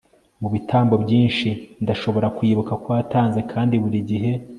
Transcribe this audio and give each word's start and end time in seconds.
mubitambo 0.41 0.95
byinshi, 1.03 1.49
ndashobora 1.83 2.27
kwibuka 2.37 2.71
ko 2.81 2.87
watanze 2.95 3.39
kandi 3.51 3.75
burigihe 3.83 4.31